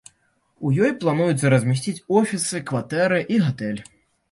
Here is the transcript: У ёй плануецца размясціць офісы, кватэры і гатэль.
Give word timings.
У 0.67 0.71
ёй 0.87 0.93
плануецца 1.03 1.51
размясціць 1.55 2.03
офісы, 2.23 2.65
кватэры 2.73 3.23
і 3.37 3.41
гатэль. 3.47 3.81